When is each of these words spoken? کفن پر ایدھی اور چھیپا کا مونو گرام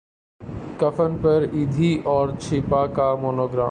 کفن 0.77 1.15
پر 1.21 1.45
ایدھی 1.51 2.01
اور 2.03 2.29
چھیپا 2.39 2.85
کا 2.87 3.13
مونو 3.15 3.47
گرام 3.47 3.59